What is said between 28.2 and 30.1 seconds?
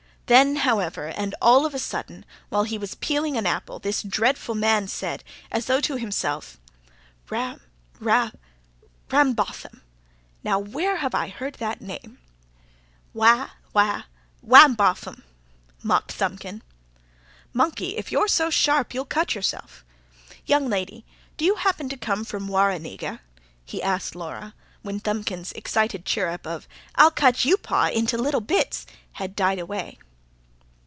bits!" had died away.